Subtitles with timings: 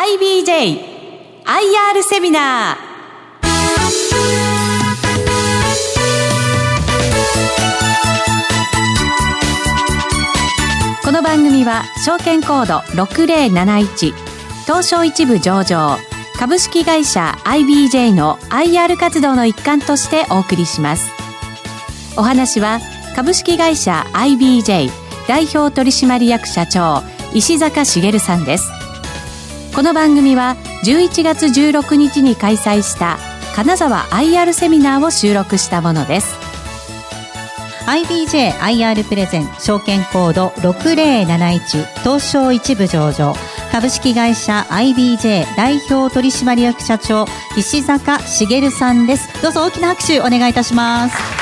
[0.00, 0.78] IBJ
[1.44, 3.44] IR セミナー
[11.04, 14.14] この番組は証券コード6071
[14.66, 15.98] 東証一部上場
[16.38, 21.10] 株式会社 IBJ の IR 活動の一環としてお送りします。
[22.16, 22.78] お話は
[23.16, 24.92] 株式会社 IBJ
[25.26, 27.02] 代表取締役社長
[27.34, 28.77] 石坂茂さんです。
[29.78, 33.16] この番組は11月16日に開催した
[33.54, 36.36] 金沢 IR セミナーを収録したものです。
[37.86, 43.36] IBJIR プレゼン証券コード6071東証一部上場。
[43.70, 49.28] 株式会社 IBJ 代表取締役社長石坂茂さんです。
[49.40, 51.37] どうぞ大きな拍手お願いいたします。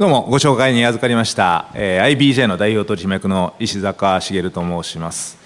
[0.00, 5.36] どうもご紹介に預かりました、えー IBJ の代表取締役の石坂茂と申します、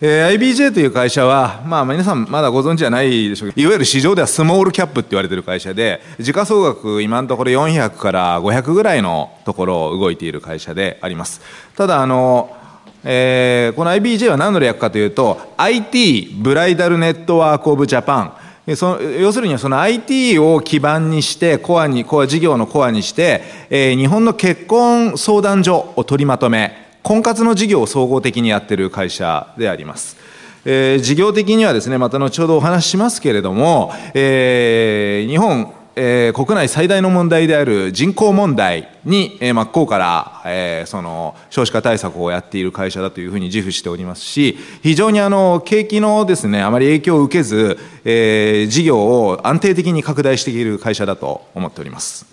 [0.00, 11.40] えー IBJ という会社は、まあ、皆さんまだご存知じゃないでしょうけどいわゆる市場ではスモールキャップって言われてる会社で時価総額今のところ400から500ぐらいのところを動いている会社であります。
[11.74, 12.56] ただあの
[13.02, 18.45] えーこの IBJ は何の略かというと IT Bridal Network of Japan。
[18.66, 26.72] えそ要するにその IT を基盤にしてコアにコア事業のコアにして、えー日本の結婚相談所を取りまとめ
[27.04, 30.16] 婚活の事業を総合的にやってる会社であります。
[30.64, 52.26] えー事業的にはですねまた後ほどお話ししますけれども、えー日本えー国内最大の問題である人口問題に、えー真っ向から、えーその少子化対策をやっている会社だというふうに自負しておりますし非常にあの景気のですねあまり影響を受けず、えー事業を安定的に拡大している会社だと思っております。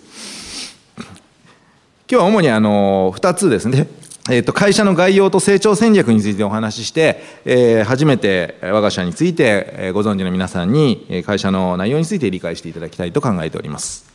[2.06, 3.88] 今日は主にあの2つですね、
[4.30, 14.14] えー、と会社の概要と成長戦略についてお話しして、えー初めて我が社についてご存知の皆さんに会社の内容について理解していただきたいと考えております。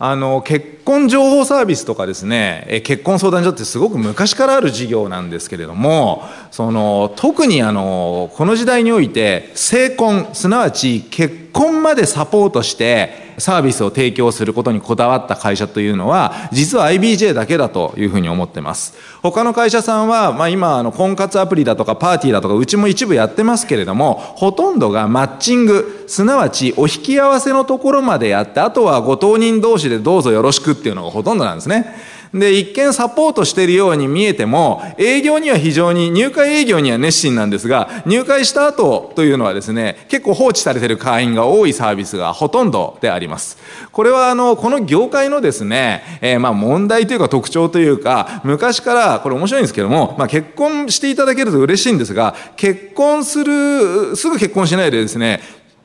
[0.00, 11.47] あの結婚情報サービスとかですね結婚相談所ってすごく昔からある事業なんですけれどもその特にあのこの時代において成婚すなわち結婚
[11.82, 18.94] までサポートしてサービスを提供することにこだわった会社というのは実は IBJ だけだというふうに思ってます。
[19.22, 31.94] 他の会社さんは、まあ、今あの婚活アプリだとかパーティーだとかうちも一部やってますけれどもほとんどがマッチングすなわちお引き合わせのところまでやってあとはご当人同士でどうぞよろしくっていうのがほとんどなんですね。
[32.34, 43.58] で一見サポートしているように見えても営業には非常に入会営業には熱心なんですが入会した後というのはですね結構放置されている会員が多いサービスがほとんどであります
[43.92, 55.40] これはあのこの業界のですね、えーまあ問題というか特徴というか昔からこれ面白いんですけども、まあ、結婚していただけると嬉しいんですが結婚するすぐ結婚しないでですね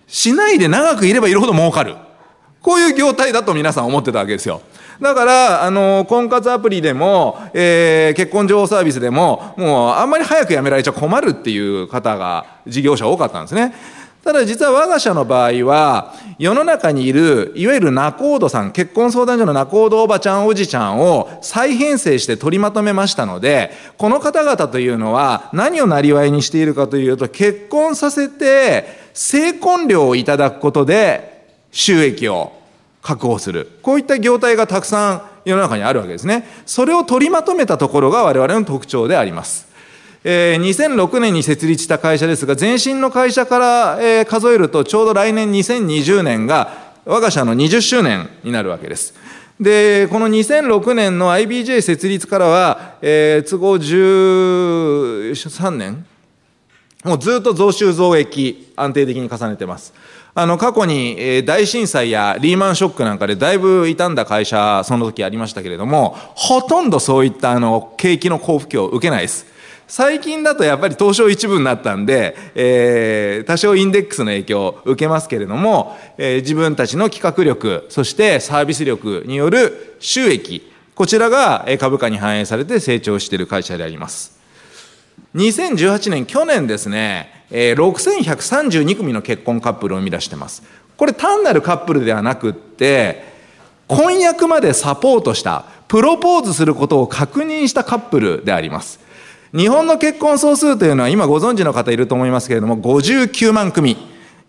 [0.08, 1.96] しないで長くいればいるほど儲かる
[2.62, 4.62] こういう業態だと皆さん思ってたわけですよ。
[5.02, 13.74] だから、あの、婚活アプリでも、えー結婚情報サービスでも、もうあんまり早く辞められちゃ困るっていう方が、事業者多かったんですね。
[14.24, 32.54] ただ実は我が社の場合は、世の中にいる、いわゆる仲人さん、結婚相談所の仲人おばちゃん、おじちゃんを再編成して取りまとめましたので、この方々というのは何をなりわいにしているかというと、結婚させて、成婚料をいただくことで、収益を
[33.04, 33.70] 確保する。
[33.82, 36.48] こういった業態がたくさん世の中にあるわけですね。
[36.66, 39.68] それを取りまとめたところが我々の特徴であります。
[40.24, 49.14] えー2006年に設立した会社ですが、前身の会社から、えー数えるとちょうど来年2020年が我が社の20周年になるわけです。
[49.60, 56.06] で、この2006年の IBJ 設立からは、えー都合13年
[57.04, 59.94] もうずっと増収増益安定的に重ねてます。
[60.36, 69.54] あの過去に大震災やリーマンショックなんかでだいぶ傷んだ会社その時ありましたけれどもほとんどそういったあの景気の交付を受けないです。
[69.86, 84.40] 最近だとやっぱり東証一部になったんで、えー多少インデックスの影響を受けますけれども、えー自分たちの企画力そしてサービス力による収益こちらが株価に反映されて成長している会社であります。
[85.36, 90.64] 2018年、去年ですね、えー6132組の結婚カップルを生み出してます。
[90.98, 93.24] これ単なるカップルではなくって、
[93.88, 99.00] 婚約までサポートした、プロポーズすることを確認したカップルであります。
[99.56, 103.98] 日本の結婚総数というのは今ご存知の方いると思いますけれども、59万組。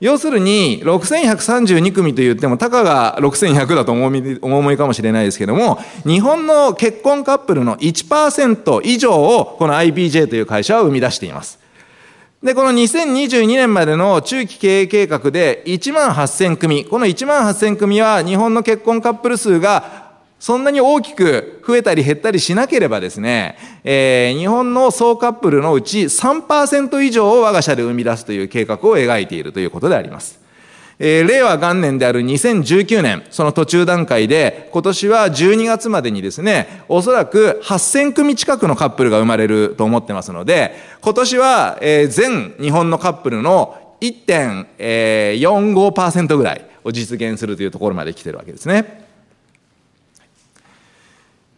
[0.01, 11.64] 要するに、6132組と言っても、たかが6100だと思い思いかもしれないですけども、日本の結婚カップルの1%以上を、この IBJ という会社は生み出しています。
[12.45, 30.44] で、この2022年までの中期経営計画で1万8000組、この1万8000組は日本の結婚カップル数がそんなに大きく増えたり減ったりしなければですね、えー、日本の総カップルのうち3%以上を我が社で生み出すという計画を描いているということであります。
[30.99, 49.05] えー、令和元年である2019年、その途中段階で、今年は12月までにですね、おそらく8000組近くのカップルが生まれると思ってますので、今年は、えー、全日本のカップルの1.45%ぐらいを実現するというところまで来てるわけですね。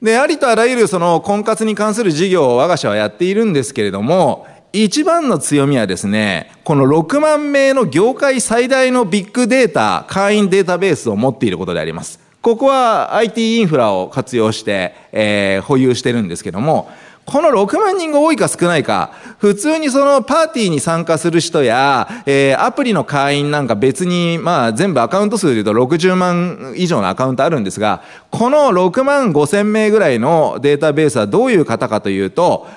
[0.00, 12.20] で、ありとあらゆるその婚活に関する事業を我が社はやっているんですけれども、一番の強みはですね、この6万名の業界最大のビッグデータ、会員データベースを持っていることであります。
[12.42, 16.90] ここは IT インフラを活用して、えー、保有してるんですけども、
[17.26, 32.68] この6万人が多いか少ないか、普通にそのパーティーに参加する人や、えー、アプリの会員なんか別に、まあ全部アカウント数で言うと60万以上のアカウントあるんですが、この6万5千名ぐらいのデータベースはどういう方かというと、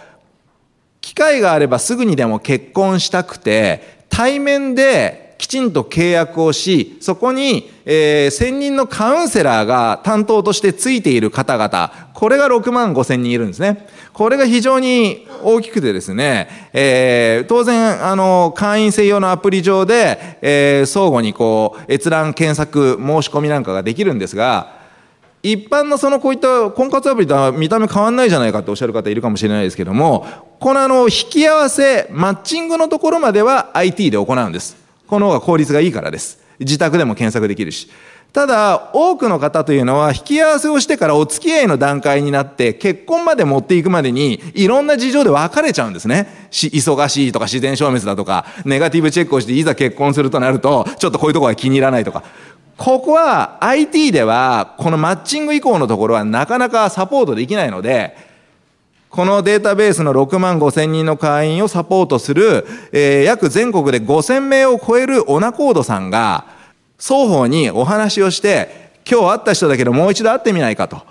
[1.02, 13.88] 機会があればすぐにでも結婚したくて、対面できちんと契約をし、そこに、えー、専任のカウンセラーが担当としてついている方々、これが6万5千人いるんですね。
[14.12, 24.79] これが非常に大きくてですね、えー、当然、あの、会員専用のアプリ上で、えー、相互にこう、閲覧検索申し込みなんかができるんですが、
[25.42, 30.26] 一般のそのこういった婚活アプリとは見た目変わんないじゃないかっておっしゃる方いるかもしれないですけども、
[30.60, 34.76] このあの、引き合わせ、マッチングのところまでは IT で行うんです。
[35.08, 36.40] この方が効率がいいからです。
[36.60, 37.90] 自宅でも検索できるし。
[38.34, 46.48] ただ、多くの方というのは、引き合わせをしてからお付き合いの段階になって、結婚まで持っていくまでに、いろんな事情で別れちゃうんですね。
[46.52, 52.24] し、忙しいとか自然消滅だとか、ネガティブチェックをして、いざ結婚するとなると、ちょっとこういうところが気に入らないとか。
[52.80, 58.16] ここは IT では、このマッチング以降のところはなかなかサポートできないので、
[59.10, 66.46] このデータベースの6万5千人の会員をサポートする、えー、約全国で5千名を超えるオナコードさんが、
[66.98, 71.02] 双方にお話をして、今日会った人だけどもう一度会ってみないかと。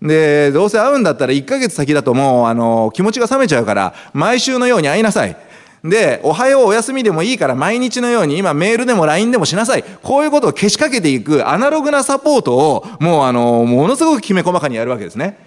[0.00, 5.36] で、どうせ会うんだったら1ヶ月先だともう、あの、気持ちが冷めちゃうから、毎週のように会いなさい。
[5.84, 9.82] で、おはようお休みでもいいから毎日のように今メールでも LINE でもしなさい。
[10.02, 15.38] こういうことをけしかけていくアナログなサポートをもうあの、ものすごくきめ細かにやるわけですね。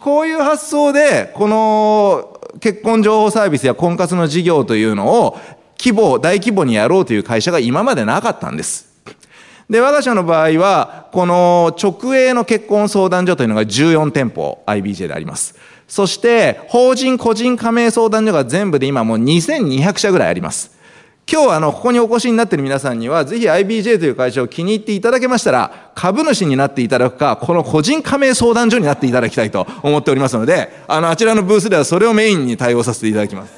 [0.00, 5.38] こういう発想で、この結婚情報サービスや婚活の事業というのを
[5.78, 8.94] 規模、大規模にやろうという会社が今までなかったんです。
[9.70, 15.54] で、我が社の場合は、この直営の結婚相談所というのが14店舗 IBJ であります。
[15.88, 20.74] そして、法人個人加盟相談所が全部で今もう2200社ぐらいあります。
[21.30, 33.52] 今日あの、ここにお越しになっている皆さんには、ぜひ IBJ という会社を気に入っていただけましたら、株主になっていただくか、この個人加盟相談所になっていただきたいと思っておりますので、あの、あちらのブースではそれをメインに対応させていただきます。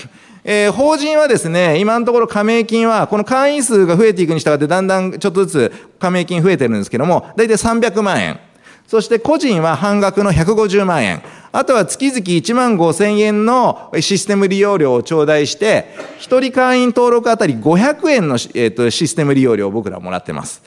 [0.44, 8.40] えー、法人はですね、今のところ加盟金は、この会員数が増えていくに従ってだんだんちょっとずつ加盟金増えてるんですけども、だいたい300万円。
[8.90, 11.22] そして個人は半額の150万円。
[11.52, 20.60] あとは月々1万5千円のシステム利用料を頂戴して、一人会員登録あたり500円の、えー、とシステム利用料を僕らもらってます。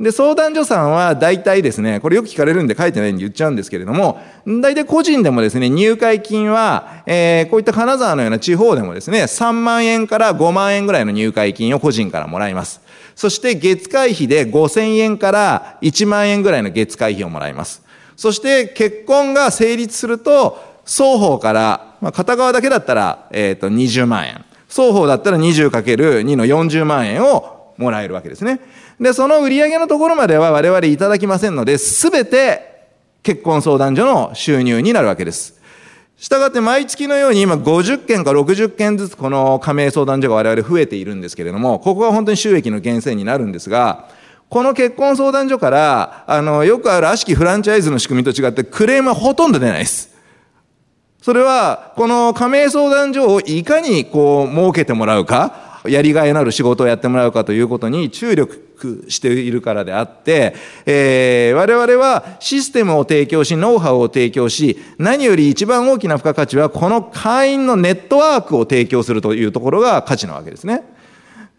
[0.00, 12.80] で、相談所さんは大体ですね、これよく聞かれるんで書いてないんで言っちゃうんですけれども、大体個人でもですね、入会金は、えー、こういった金沢のような地方でもですね、3万円から5万円ぐらいの入会金を個人からもらいます。
[13.18, 17.82] そして月会費で5000円から1万円ぐらいの月会費をもらいます。
[18.14, 24.44] そして結婚が成立すると、双方から、まあ、片側だけだったら、えっ、ー、と、20万円。
[24.68, 28.60] 双方だったら 20×2 の40万円をもらえるわけですね。
[29.00, 32.86] で、その売り上げのところまでは我々いただきませんので、すべて
[33.24, 35.57] 結婚相談所の収入になるわけです。
[36.18, 44.08] したがって毎月のように今50件か60件ずつこの加盟相談所が我々増えているんですけれども、ここが本当に収益の源泉になるんですが、
[44.48, 50.10] この結婚相談所から、あの、よくある悪しきフランチャイズの仕組みと違ってクレームはほとんど出ないです。
[51.22, 60.54] それは、この加盟相談所をいかにこう設けてもらうか、やりがいのある仕事をやってもらうかということに注力しているからであって、
[60.86, 70.97] えー、我々はシステムを提供し、ノウハウを提供し、何より一番大きな付加価値は、この会員のネットワークを提供するというところが価値なわけですね。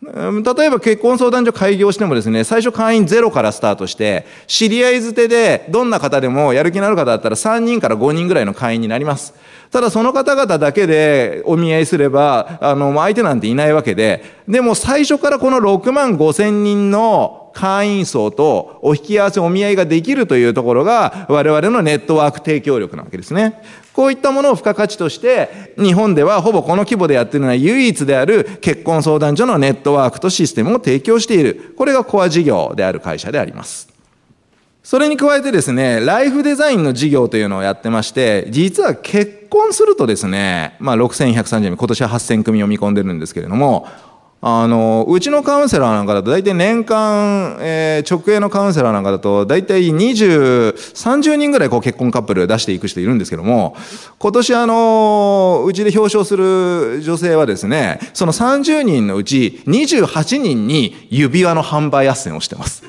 [0.01, 9.33] 例えば結婚相談所開業してもですね、最初会員ゼロからスタートして、知り合いづてでどんな方でもやる気のある方だったら3人から5人ぐらいの会員になります。
[9.71, 23.61] ただその方々だけでお見合いすれば、あの、相手なんていないわけで、でも最初からこの6万5千人の会員層とお引き合わせお見合いができるというところが我々のネットワーク提供力なわけですね。
[23.93, 31.73] こういったものを付加価値として、日本ではほぼこの規模でやっているのは唯一である結婚相談所のネットワークとシステムを提供している。
[31.77, 33.89] これがコア事業である会社であります。
[34.83, 43.87] それに加えてですね、ライフデザインの事業というのをやってまして、実は結婚するとですね、まあ6130名、今年は8000組を見込んでるんですけれども、
[44.41, 53.75] あの、うちのカウンセラーなんかだと大体年間、えー、直営のカウンセラーなんかだと大体20、30人ぐらいこう結婚カップル出していく人いるんですけども、
[54.17, 62.83] 今年あの、うちで表彰する女性はですね、その30人のうち28人に指輪の販売斡旋をしてます。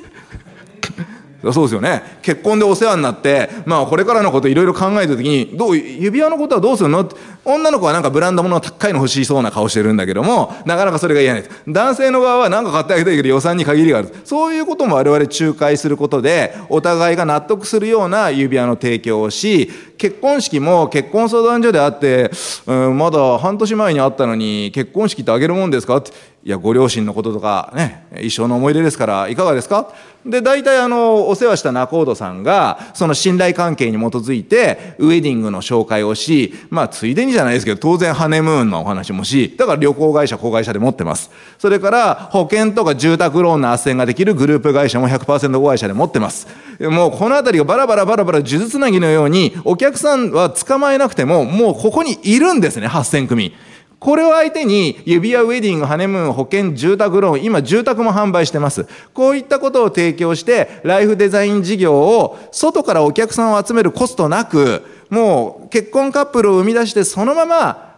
[1.52, 2.02] そうですよね。
[2.22, 7.08] 結婚でお世話になって、まあこれからのこといろいろ考えた時に、どう、指輪のことはどうするの？
[7.42, 11.50] 女の子はなんかブランド物の高いの欲しそうな顔してるんだけども、なかなかそれが言えない。
[11.66, 14.14] 男性の側は何か買ってあげたいけど予算に限りがある。
[14.24, 22.30] そういうことも我々仲介することで、お互いが納得するような指輪の提供をし、結婚式も結婚相談所であって、
[22.66, 25.96] うん、まだ半年前に会ったのに結婚式ってあげるもんですか？
[25.96, 26.10] って
[26.42, 29.92] いや、ご両親のこととかね、一生の思い出ですから、いかがですか？
[30.24, 41.30] で、大体あの、お世話した仲人さんが、その信頼関係に基づいて、ウェディングの紹介をし、まあ、ついでにじゃないですけど、当然ハネムーンのお話もし、だから旅行会社、子会社で持ってます。
[41.58, 46.48] それから、保険とか住宅ローンの斡旋ができるグループ会社も100%子会社で持ってます。
[46.80, 53.54] もう、このあたりがバラバラバラバラ、数珠つなぎのように、お客さんは捕まえなくても、もうここにいるんですね、8000組。
[54.00, 58.86] これを相手に指輪ウェディング、ハネムーン、保険、住宅ローン、今住宅も販売してます。
[59.12, 67.90] こういったことを提供して、ライフデザイン事業を外からお客さんを集めるコストなく、もう結婚カップルを生み出してそのまま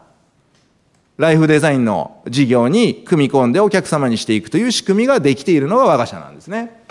[1.19, 6.83] ライフデザインの事業に組み込んでお客様にしていくという仕組みができているのが我が社なんですね。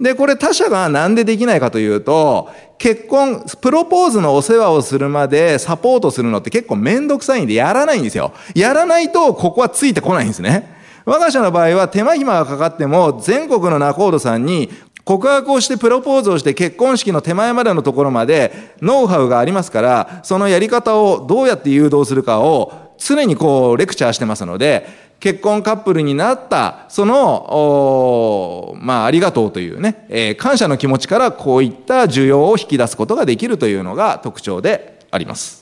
[0.00, 8.32] で、これ他社がなんでできないかというと、結婚、プロポーズのお世話をするまでサポートするのって結構めんどくさいんでやらないんですよ。
[8.54, 10.74] やらないとここはついてこないんですね。
[11.04, 14.70] 我が社の場合は手間暇がかかっても全国の仲人さんに
[15.04, 35.60] 告白をしてプロポーズをして結婚式の手前までのところまでノウハウがありますから、そのやり方をどうやって誘導するかを常にこうレクチャーしてますので、結婚カップルになった、その、まあ、ありがとうというね、えー、感謝の気持ちからこういった需要を引き出すことができるというのが特徴であります。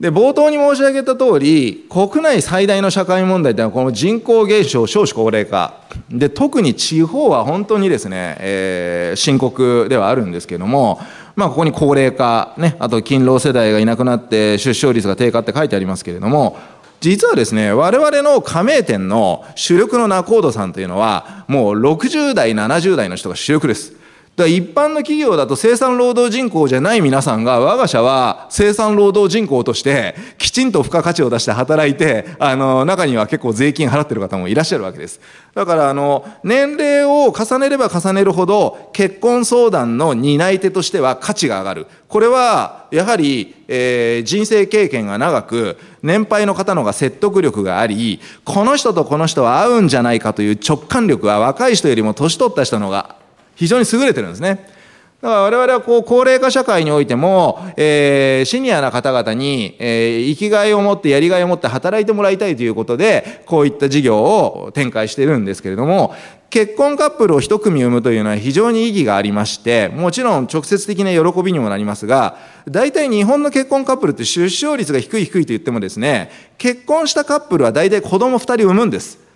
[0.00, 5.74] で、冒頭に申し上げた通り、国内最大の社会問題というのはこの人口減少、少子高齢化。
[6.10, 10.98] で、特に地方は本当にですね、えー、深刻ではあるんですけども、
[11.36, 16.58] まあ、ここに高齢化、ね、あと勤労世代がいなくなって出生率が低下って書いてありますけれども、
[17.00, 23.99] 実はですね、我々の加盟店の主力の仲人さんというのは、もう60代、70代の人が主力です。
[24.40, 35.20] だから一般の企業だと生産労働人口じゃない皆さんが、我が社は生産労働人口として、きちんと付加価値を出して働いて、あの、中には結構税金払ってる方もいらっしゃるわけです。
[35.54, 41.86] だから、あの、年齢を重ねれば重ねるほど、結婚相談の担い手としては価値が上がる。
[42.08, 53.20] これは、やはり、えー、人生経験が長く、年配の方のが説得力があり、この人とこの人は合うんじゃないかという直感力は若い人よりも年取った人のが
[53.54, 54.80] 非常に優れてるんですね。
[55.20, 66.14] だから我々はこう高齢化社会においても、えー、シニアな方々に、えー、生きがいを持ってやりがいを持って働いてもらいたいということで、こういった事業を展開してるんですけれども、
[66.48, 79.29] 結婚カップルを一組産むというのは非常に意義がありまして、もちろん直接的な喜びにもなりますが、大体日本の結婚カップルって出生率が低い低いと言ってもですね、結婚したカップルは大体子供二人産むんです。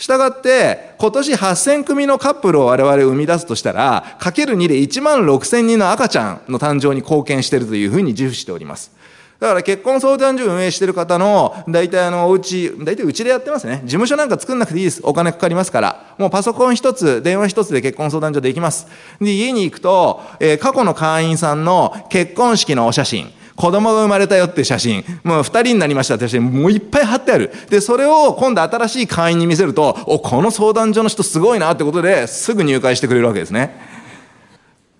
[0.00, 8.92] したがって、今年8000組のカップルを我々生み出すとしたら、かける2で1万6000人の赤ちゃんの誕生に貢献しているというふうに自負しております。
[9.38, 13.82] だから結婚相談所運営している方の、大体あの、おうち、大体うちでやってますね。
[13.84, 15.02] 事務所なんか作んなくていいです。
[15.04, 16.14] お金かかりますから。
[16.16, 18.86] もうパソコン一つ、電話一つで結婚相談所できます。
[19.20, 23.30] で、家に行くと、えー、過去の会員さんの結婚式のお写真、
[23.60, 27.52] 子供が生まれたよって写真、もう二人になりましたって写真、もういっぱい貼ってある。
[27.68, 33.89] で、それを今度新しい会員に見せると、お、この相談所の人すごいなってことで、すぐ入会してくれるわけですね。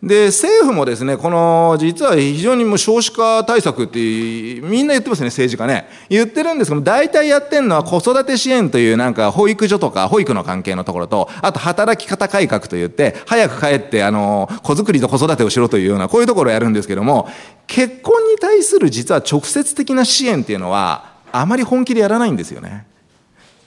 [0.03, 5.91] で、政府もですね、この、実は非常にもう少子化対策ってみんな言ってますね、政治家ね。
[6.09, 17.29] 言ってるんですけども、大体やってるのは子育て支援というなんか保育所とか保育の関係のところと、あと働き方改革といって、早く帰って、あの、子作りと子育てをしろというような、こういうところをやるんですけども、
[17.67, 22.87] 結婚に対する実は直接的な支援っていうのは、あまり本気でやらないんですよね。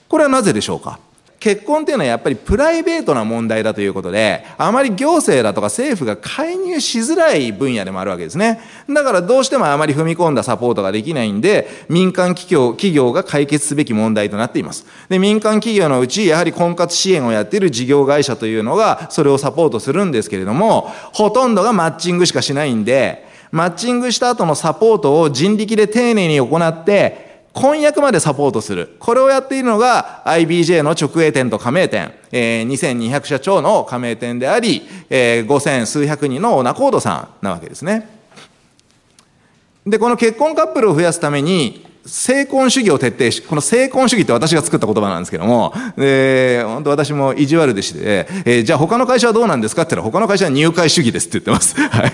[0.08, 0.98] これはなぜでしょうか？
[1.44, 8.62] 結婚っていうのはやっぱりプライベートな問題だということで、あまり行政だとか政府が介入しづらい分野でもあるわけですね。
[8.88, 14.86] だからどうしてもあまり踏み込んだサポートができないんで、民間企業、企業が解決すべき問題となっています。
[15.10, 28.96] で、民間企業のうち、やはり婚活支援をやっている事業会社というのが、それをサポートするんですけれども、ほとんどがマッチングしかしないんで、マッチングした後のサポートを人力で丁寧に行って、婚約までサポートする。
[28.98, 38.08] これをやっているのが IBJ の直営店と加盟店、えー、2200社長の加盟店であり、えー、5000数百人のオーナコードさんなわけですね。
[39.86, 51.74] で、この結婚カップルを増やすために、成婚主義を徹底し、この成婚主義って私が作った言葉なんですけども、えー、本当私も意地悪でして、えー、じゃあ他の会社はどうなんですかって言ったら他の会社は入会主義ですって言ってます。
[51.80, 52.12] はい。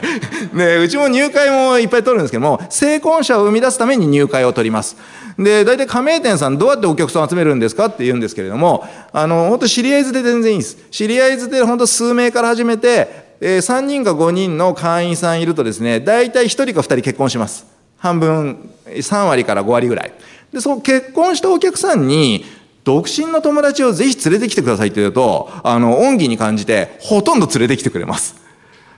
[0.57, 4.97] で、うちも入会もいっぱい取るんですけども、成婚者を生み出すために入会を取ります。
[5.37, 10.77] で、大体加盟店さんどうやってお客さんを集めるんですかって言うんですけれども、あの、本当知り合い図で全然いいです。
[10.93, 13.09] 知り合い図で本当数名から始めて、
[13.41, 17.67] えー、3人か5人の会員さんいるとですね、大体1人か2人結婚します。
[17.97, 20.13] 半分、3割から5割ぐらい。
[20.53, 22.45] で、その結婚したお客さんに、
[22.85, 28.41] 独身の友達をぜひ連れてきてくださいって言うと、あの、恩義に感じて、ほとんど連れてきてくれます。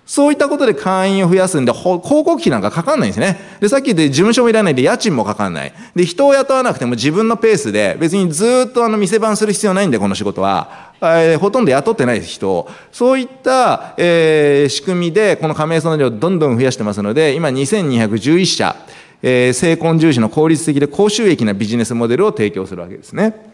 [0.04, 3.38] そういったことで会員を増やすんで、広告費なんかかかんないんですね。
[3.60, 5.72] で、さっき言って事務所もいらないで、家賃もかかんない。
[5.94, 10.92] で、人を雇わなくても自分のペースで、別にずっとあの、店番する必要ないんで、この仕事は。
[11.00, 12.68] えー、ほとんど雇ってない人。
[12.90, 18.76] そういった、えー、仕組みで、この加盟層の量をどんどん増やしてますので、今2211社、
[19.22, 23.52] えー、成婚重視の効率的で高収益なビジネスモデルを提供するわけですね。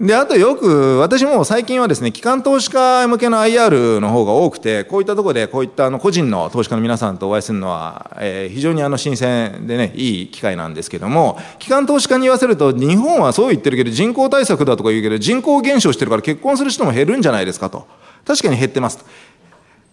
[0.00, 17.86] で、あとよく、私も最近はですね、機関投資家向けの IR の方が多くて、こういったところで、こういったあの個人の投資家の皆さんとお会いするのは、えー、非常にあの新鮮でね、いい機会なんですけども、機関投資家に言わせると、日本はそう言ってるけど、人口対策だとか言うけど、人口減少してるから結婚する人も減るんじゃないですかと。
[18.26, 19.04] 確かに減ってます。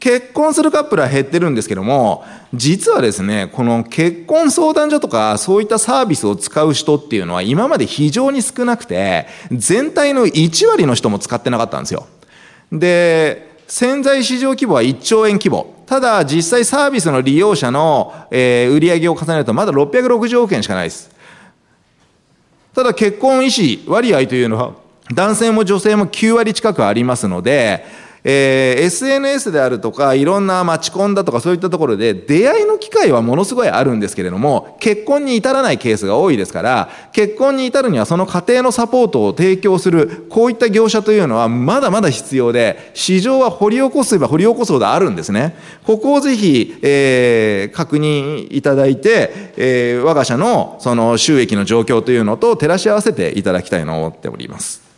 [0.01, 12.07] 結婚するカップルは減ってるんですけども、実はですね、この結婚相談所とかそういったサービスを使う人っていうのは今まで非常に少なくて、全体の1割の人も使ってなかったんですよ。
[12.71, 15.85] で、潜在市場規模は1兆円規模。
[15.85, 21.11] ただ実際サービスの利用者の、えー、売上を重ねるとまだ660億円しかないです。
[22.73, 23.49] ただ結婚意
[23.85, 24.73] 思割合というのは
[25.13, 27.85] 男性も女性も9割近くありますので、
[28.23, 45.55] えー、SNS であるとか、いろんなマチコンだとかそういったところで出会いの機会はものすごいあるんですけれども、結婚に至らないケースが多いですから、結婚に至るにはその家庭のサポートを提供する、こういった業者というのはまだまだ必要で、市場は掘り起こせば掘り起こすほどあるんですね。
[45.85, 54.90] ここをぜひ、えー、確認いただいて、えー、我が社のその収益の状況というのと照らし合わせていただきたいと思っております。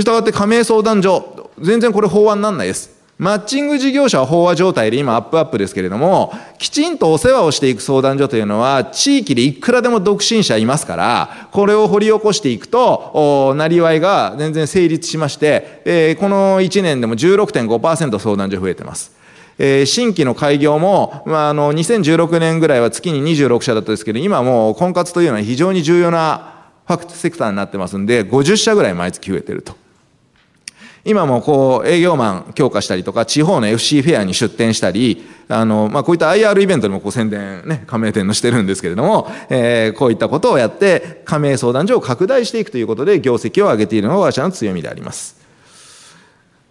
[0.00, 2.96] したがって加盟相談所、全然これ法案になんないです。
[3.18, 19.12] マッチング事業者は飽和状態で今アップアップですけれども、きちんとお世話をしていく相談所というのは、地域でいくらでも独身者いますから、これを掘り起こしていくと、なりわいが全然成立しまして、えー、この1年でも16.5%相談所増えてます。
[19.58, 26.52] えー、新規の開業も、まあ、あの、2016年ぐらいは月に26社だったですけど、今もう婚活というのは非常に重要な
[26.86, 29.85] ファクトセクターになってますんで、50社ぐらい毎月増えてると。
[31.08, 45.36] 今もこう営業マン強化したりとか、地方の FC フェアに出店したり、あの、まあ、こういった IR イベントでもこう宣伝ね、加盟店のしてるんですけれども、えー、こういったことをやって、加盟相談所を拡大していくということで、業績を上げているのが我が社の強みであります。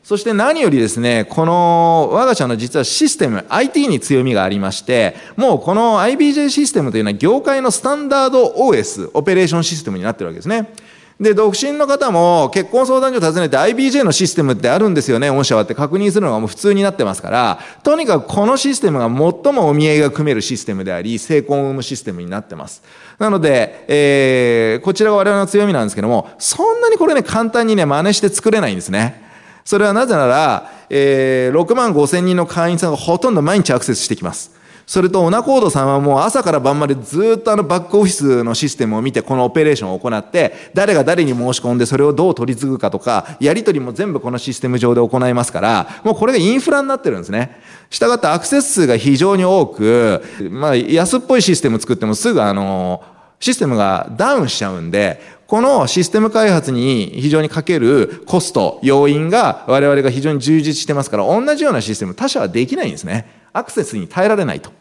[0.03, 10.73] そして何よりですね、この我が社の実はシステム、IT に強みがありまして、もうこの IBJ システムというのは業界のスタンダード OS、オペレーションシステムになってるわけですね。
[11.19, 22.83] で、独身の方も結婚相談所を訪ねて IBJ のシステムってあるんですよね、御社はって確認するのがもう普通になってますから、とにかくこのシステムが最もお見合いが組めるシステムであり、成婚を生むシステムになってます。
[23.17, 29.23] なので、えー、こちらが我々の強みなんですけども、そんなにこれね、簡単にね、真似して作れないんですね。
[29.63, 34.51] それはなぜなら、えー、6万5千人の会員さんがほとんど毎日アクセスしてきます。
[34.85, 47.59] それとオナコードさんはもう朝から晩までずっとあのバックオフィスのシステムを見てこのオペレーションを行って誰が誰に申し込んでそれをどう取り継ぐかとかやり取りも全部このシステム上で行いますからもうこれがインフラになってるんですね。
[47.89, 53.03] したがってアクセス数が非常に多く、まあ安っぽいシステム作ってもすぐあの
[53.39, 63.44] システムがダウンしちゃうんでこのシステム開発に非常にかけるコスト、要因が我々が非常に充実してますから、同じようなシステム他社はできないんですね。
[63.55, 64.71] アクセスに耐えられないと。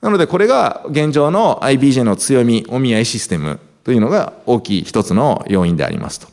[0.00, 6.28] なのでこれが現状の IBJ の強み、お見合いシステムというのが大きい一つの要因でありますと。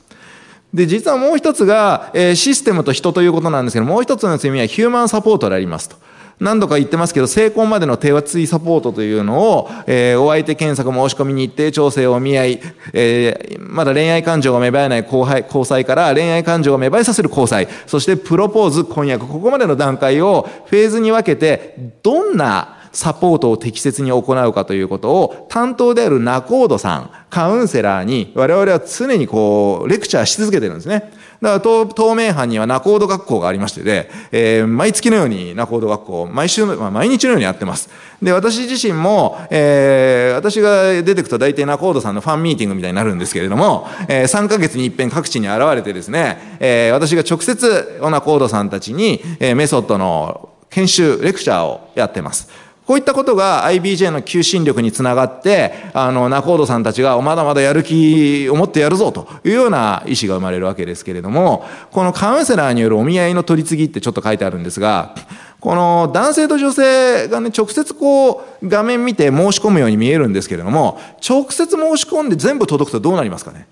[0.74, 5.98] で、実はもう一つが、えシステムと人ということなんですけど、もう一つの強みはヒューマンサポートでありますと。
[6.42, 12.62] 何度か言ってますけど、成婚までの手厚いサポートというのを、えー、お相手検索申し込み日程調整お見合い、
[12.94, 31.12] えー、まだ恋愛感情が芽生えない交交際から恋愛感情が芽生えさせる交際、そしてプロポーズ、婚約、ここまでの段階をフェーズに分けて、どんなサポートを適切に行うかということを担当である仲人さん、カウンセラーに我々は常にこうレクチャーし続けてるんですね。
[31.42, 37.90] だから東名阪には仲人学校がありましてで、えー、毎月のように仲人学校、毎週、まあ、毎日のようにやってます。
[38.22, 52.50] で、私自身も、えー、私が出てくと大体仲人さんのファンミーティングみたいになるんですけれども、えー、3ヶ月に一遍各地に現れてですね、えー、私が直接仲人さんたちに、えー、メソッドの研修、レクチャーをやってます。
[52.86, 65.16] こういったことが IBJ の求心力につながって、あの、仲人さんたちがまだまだやる気を持ってやるぞというような意思が生まれるわけですけれども、このカウンセラーによるお見合いの取り次ぎってちょっと書いてあるんですが、
[65.60, 73.68] この男性と女性がね、直接こう画面見て申し込むように見えるんですけれども、直接申し込んで全部届くとどうなりますかね？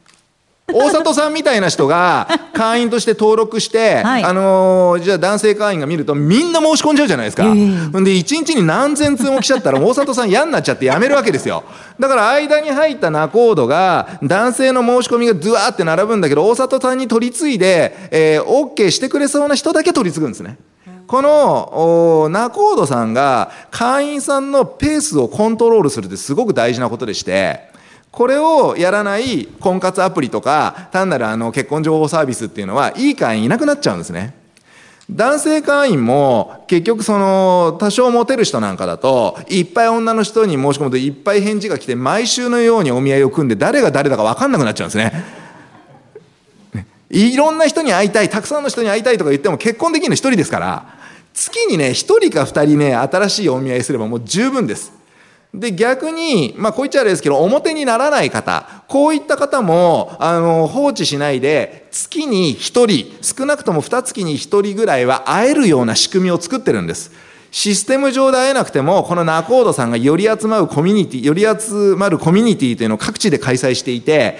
[0.73, 7.43] 大里さんみたいな人が会員として登録して、 はい、あのー、じゃあ男性会員が見るとみんな申し込んじゃうじゃないですか。
[7.43, 11.63] で、1日に何千通も来ちゃったら大里さん嫌になっちゃってやめるわけですよ。
[11.99, 20.57] だから間に入った仲人が男性の申し込みがドゥワーって並ぶんだけど、大里さんに取り次いで、えー、OK してくれそうな人だけ取り次ぐんですね。
[21.09, 27.68] この仲人さんが会員さんのペースをコントロールするってすごく大事なことでして、
[28.11, 34.33] これをやらない婚活アプリとか単なるあの結婚情報サービスっていうのはいい会員いなくなっちゃうんですね。
[35.11, 45.39] 男性会員も結局その多少モテる人なんかだといっぱい女の人に申し込むといっぱい返事が来て毎週のようにお見合いを組んで誰が誰だか分かんなくなっちゃうんですね。
[47.09, 50.95] いろんな人に会いたいたくさんの人に会いたいとか言っても結婚できるの一人ですから
[51.33, 54.98] 月にね一人か二人ね新しいお見合いすればもう十分です。
[55.53, 67.11] で、逆に、まあ、こう言っちゃあれですけど、表にならない方、こういった方も、あの、放置しないで、月に一人、少なくとも二月に一人ぐらいは会えるような仕組みを作ってるんです。
[67.51, 74.37] システム上で会えなくても、このナコードさんがより集まるコミュニティ、より集まるコミュニティというのを各地で開催していて、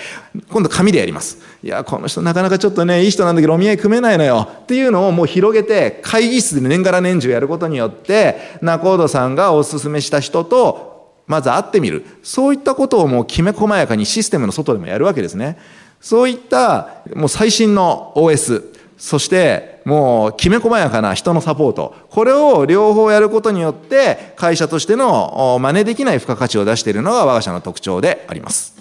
[0.51, 1.39] 今度紙でやります。
[1.63, 4.47] いや、この人なかなかちょっとね、いい人なんだけどお見合い組めないのよ。
[4.61, 10.88] っていうのをもう広げて、会議室で年がら年中やることによって、ナコードさんがお勧めした人と
[11.29, 12.05] まず会ってみる。
[12.23, 15.57] そういったことをもうきめ細やかにシステムの外でもやるわけですね。
[16.01, 18.63] そういったもう最新の OS、
[18.97, 21.93] そしてもうきめ細やかな人のサポート。
[22.09, 28.78] これを両方やることによって会社としての真似できない付加価値を出しているのが我が社の特徴であります。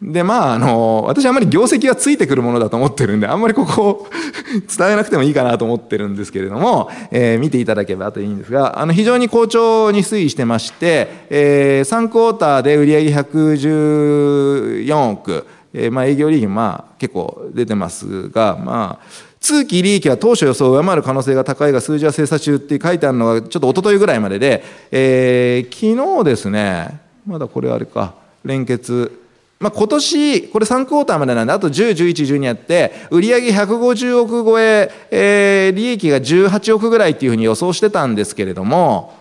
[0.00, 4.06] で、まあ、あの、私あんまり業績がついてくるものだと思ってるんで、あんまりここを
[4.78, 19.06] 伝えなくてもいいかなと思ってるんですけれども、えー、見ていただければといいんですが、あの、非常に好調に推移してまして、えー、3クォーターで売上114億、えー、まあ、営業利益まあ、結構出てますが、まあ、
[19.40, 29.27] 通期利益は当初予想を上回る可能性が高いが数字は精査中って書いてあるのがちょっと一昨日ぐらいまでで、えー、昨日ですね、まだこれあれか、連結、
[29.60, 39.14] まあ、今年、これ3クォーターまでなんで、あと10、11、12やって、売上150億超ええー、利益が18億ぐらいっていうふうに予想してたんですけれども、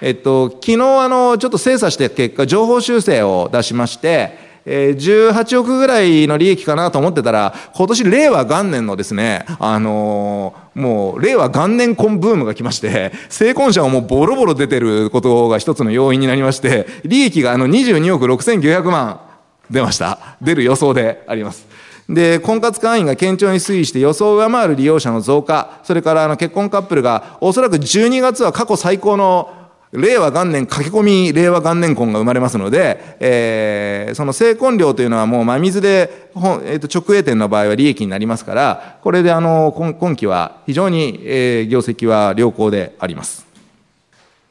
[0.00, 19.27] えっと、昨日あの、ちょっと精査して結果、情報修正を出しまして、えー、18億ぐらいの利益かなと思ってたら、今年令和元年のですね、あのー、もう令和元年婚ブームが来まして、成婚者はもうボロボロ出てることが一つの要因になりまして、利益があの22億6900万。
[19.70, 20.36] 出ました。
[20.40, 21.66] 出る予想であります。
[22.08, 29.52] で、婚活会員が堅調に推移して予想を上回る利用者の増加、それからあの結婚カップルがおそらく12月は過去最高の
[29.92, 36.30] 令和元年駆け込み令和元年婚が生まれますので、えー、その成婚料というのはもう真水で、
[36.62, 43.47] えー、と直営店の場合は利益になりますから、これであの今今期は非常に、えー、業績は良好であります。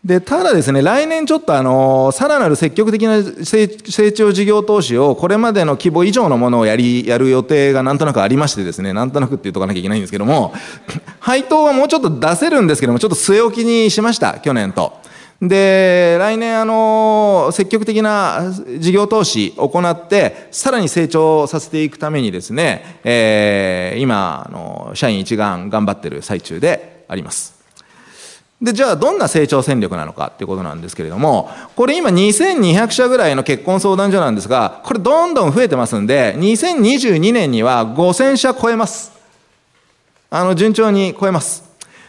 [0.08, 3.68] でただですね、来年ちょっとあのさらなる積極的な成
[4.14, 10.54] 長事業投資をこれまでの規模以上のものをやりやる予定がなんとなくありましてですね、なんとなくって言うとかなきゃいけないんですけども、
[11.20, 14.94] 配当はもうちょっと出せるんですけども、ちょっと据え置きにしました、去年と。
[15.42, 27.57] で、来年あの、積極的な事業投資を行って、さらに成長させていくためにですね、えー、今、あの、社員一丸頑張ってる最中であります。
[28.62, 39.12] で、じゃあどんな成長戦略なのかっていうことなんですけれども、これ今2200社ぐらいの結婚相談所なんですが、これどんどん増えてますんで、2022年には5000社超えます。
[40.32, 41.68] あの、順調に超えます。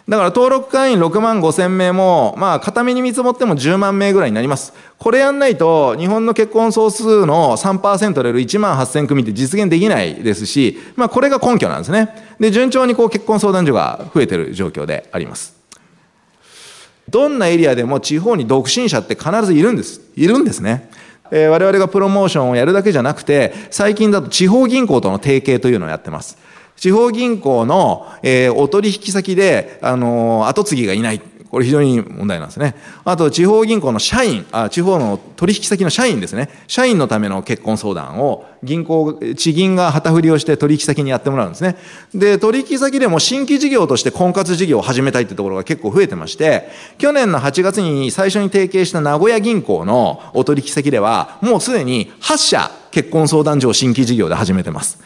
[0.09, 4.73] だから登録会員6万5千名も、まあ、片目に見積もっても10万名ぐらいになります。
[4.99, 12.09] これやんないと、日本の結婚総数の3%である1万8000組って実現できないですし、まあ、これが根拠なんですね。
[12.41, 15.58] で、順調にこう結婚相談所が増えてる状況であります。
[17.09, 20.01] どんなエリアでも地方に独身者って必ずいるんです。
[20.17, 20.91] いるんですね。
[21.31, 26.39] えー、我々がプロモーションをやるだけじゃなくて、最近だと地方銀行との提携というのをやってます。
[26.77, 31.21] 地方銀行の、えー、お取引先で、あのー、後継ぎがいない。
[31.51, 32.75] これ非常に問題なんですね。
[33.05, 36.51] あと、地方銀行の社員、あ地方の取引先の社員ですね。
[36.67, 41.77] 社員のための結婚相談を銀行、地銀が旗振りをして取引先にやってもらうんですね。
[42.15, 54.99] で、取引先でも新規事業として婚活事業を始めたいってところが結構増えてまして、去年の8月に最初に提携した名古屋銀行のお取引先では、もうすでに8社結婚相談所を新規事業で始めてます。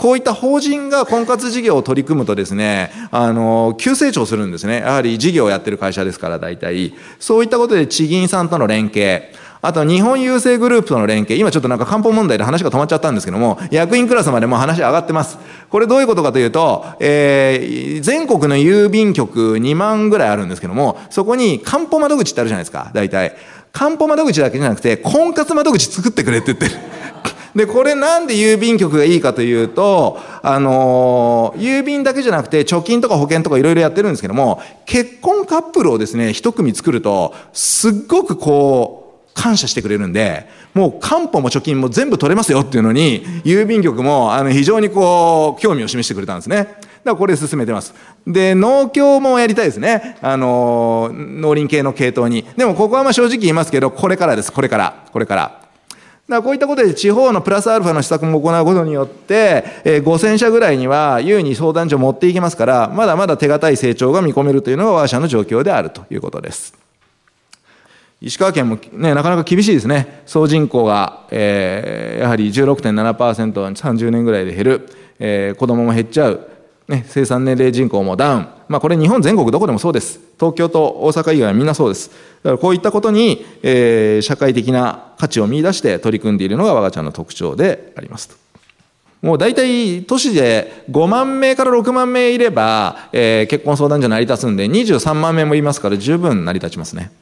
[0.00, 4.78] こういった法人が婚活事業を取り組むとですね、あの、急成長するんですね。
[4.78, 6.94] やはり事業をやってる会社ですから、大体。
[7.18, 9.24] そういったことで地銀さんとの連携、
[9.60, 15.36] あと日本郵政グループとの連携、今ちょっとなんか漢方問題で話が止まっちゃったんですけども、役員クラスまでもう話上がってます。
[15.68, 23.36] これどういうことかというと、えー、全国の郵便局2万ぐらいあるんですけども、そこに漢方窓口ってあるじゃないですか、大体。
[23.72, 26.72] 漢方窓口だけじゃなくて、婚活窓口作ってくれって言ってる。
[27.54, 39.00] で、これなんで郵便局がいいかというと、あの郵便だけじゃなくて貯金とか保険とかいろいろやってるんですけども、結婚カップルをですね、一組作ると、すっごくこう、
[39.34, 46.68] 感謝してくれるんで、もう漢方も貯金も全部取れますよっていうのに、郵便局もあの非常にこう、興味を示してくれたんですね。
[47.02, 47.94] だからこれ進めてます。
[48.26, 50.18] で、農協もやりたいですね。
[50.20, 52.44] あの、農林系の系統に。
[52.56, 55.60] でもここはまあ正直言いますけど、これからです、これから、これから。
[56.30, 66.74] だこういったことで地方のプラスアルファの施策も行うことによって、えー、5000社ぐらいには優に相談所を持っていきますから、まだまだ手堅い成長が見込めるというのが我が社の状況であるということです。
[68.22, 70.22] 石川県もね、なかなか厳しいですね。
[70.26, 76.49] 総人口が、えー、やはり16.7%、30年ぐらいで減る、えー、子供も減っちゃう、
[76.90, 78.48] ね、生産年齢人口もダウン。
[78.68, 80.18] まあこれ日本全国どこでもそうです。
[80.38, 82.10] 東京と大阪以外はみんなそうです。
[82.10, 88.34] だからこういったことに、えー、社会的な価値を見出して取り組んでいるのが我が社の特徴でありますと。
[89.22, 97.12] もう大体都市で5万名から6万名いれば、えー、結婚相談所成り立つんで23万名もいますから十分成り立ちますね。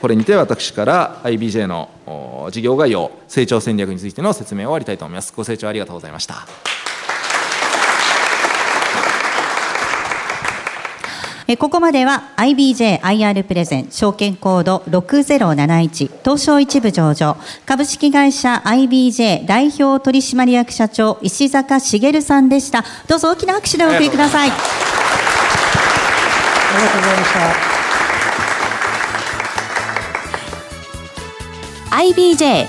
[0.00, 5.32] これにて私から IBJ の事業概要、成長戦略についての説明を終わりたいと思います。
[5.34, 6.46] ご清聴ありがとうございました。
[11.50, 17.38] えここまでは IBJIR プレゼン証券コード6071東証一部上場。
[17.64, 22.84] 株式会社 IBJ 代表取締役社長石坂茂さんでした。
[23.06, 24.50] どうぞ大きな拍手でお送りください。
[24.50, 24.52] あ
[26.76, 27.32] りがとうございまし
[32.52, 32.68] た。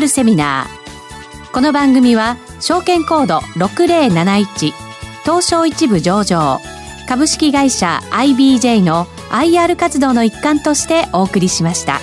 [0.00, 4.72] IBJIR セミナーこの番組は証券コード6071
[5.22, 6.77] 東証一部上場。
[7.08, 12.00] 株式会社 IBJ の IR 活動の一環としてお送りしました。